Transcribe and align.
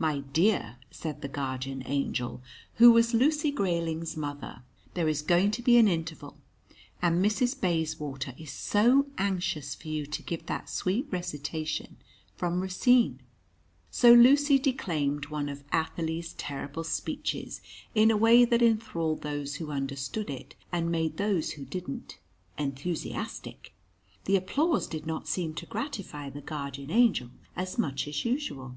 "My 0.00 0.20
dear," 0.32 0.76
said 0.92 1.22
the 1.22 1.28
Guardian 1.28 1.82
Angel, 1.84 2.40
who 2.74 2.92
was 2.92 3.14
Lucy 3.14 3.50
Grayling's 3.50 4.16
mother, 4.16 4.62
"there 4.94 5.08
is 5.08 5.22
going 5.22 5.50
to 5.50 5.60
be 5.60 5.76
an 5.76 5.88
interval, 5.88 6.38
and 7.02 7.20
Mrs. 7.20 7.60
Bayswater 7.60 8.32
is 8.38 8.52
so 8.52 9.08
anxious 9.18 9.74
for 9.74 9.88
you 9.88 10.06
to 10.06 10.22
give 10.22 10.46
that 10.46 10.68
sweet 10.70 11.08
recitation 11.10 11.96
from 12.36 12.60
Racine." 12.60 13.20
So 13.90 14.12
Lucy 14.12 14.56
declaimed 14.56 15.26
one 15.30 15.48
of 15.48 15.64
Athalie's 15.72 16.32
terrible 16.34 16.84
speeches 16.84 17.60
in 17.92 18.12
a 18.12 18.16
way 18.16 18.44
that 18.44 18.62
enthralled 18.62 19.22
those 19.22 19.56
who 19.56 19.72
understood 19.72 20.30
it, 20.30 20.54
and 20.70 20.92
made 20.92 21.16
those 21.16 21.54
who 21.54 21.64
didn't, 21.64 22.18
enthusiastic. 22.56 23.74
The 24.26 24.36
applause 24.36 24.86
did 24.86 25.08
not 25.08 25.26
seem 25.26 25.54
to 25.54 25.66
gratify 25.66 26.30
the 26.30 26.40
Guardian 26.40 26.92
Angel 26.92 27.30
as 27.56 27.78
much 27.78 28.06
as 28.06 28.24
usual. 28.24 28.76